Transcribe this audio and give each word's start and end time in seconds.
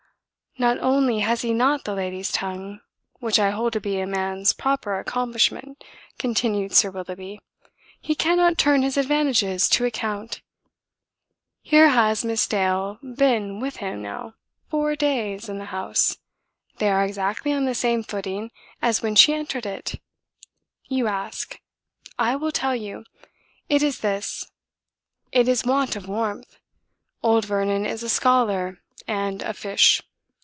"Not 0.57 0.79
only 0.79 1.19
has 1.19 1.43
he 1.43 1.53
not 1.53 1.85
the 1.85 1.95
lady's 1.95 2.29
tongue, 2.29 2.81
which 3.19 3.39
I 3.39 3.51
hold 3.51 3.71
to 3.71 3.79
be 3.79 4.01
a 4.01 4.05
man's 4.05 4.51
proper 4.51 4.99
accomplishment," 4.99 5.81
continued 6.19 6.73
Sir 6.73 6.91
Willoughby, 6.91 7.39
"he 8.01 8.15
cannot 8.15 8.57
turn 8.57 8.81
his 8.81 8.97
advantages 8.97 9.69
to 9.69 9.85
account. 9.85 10.41
Here 11.61 11.87
has 11.87 12.25
Miss 12.25 12.45
Dale 12.49 12.99
been 13.01 13.61
with 13.61 13.77
him 13.77 14.01
now 14.01 14.33
four 14.69 14.97
days 14.97 15.47
in 15.47 15.57
the 15.57 15.65
house. 15.71 16.17
They 16.79 16.89
are 16.89 17.05
exactly 17.05 17.53
on 17.53 17.63
the 17.63 17.73
same 17.73 18.03
footing 18.03 18.51
as 18.81 19.01
when 19.01 19.15
she 19.15 19.33
entered 19.33 19.65
it. 19.65 20.01
You 20.89 21.07
ask? 21.07 21.61
I 22.19 22.35
will 22.35 22.51
tell 22.51 22.75
you. 22.75 23.05
It 23.69 23.81
is 23.81 23.99
this: 24.01 24.51
it 25.31 25.47
is 25.47 25.63
want 25.63 25.95
of 25.95 26.09
warmth. 26.09 26.57
Old 27.23 27.45
Vernon 27.45 27.85
is 27.85 28.03
a 28.03 28.09
scholar 28.09 28.79
and 29.07 29.41
a 29.43 29.53
fish. 29.53 30.01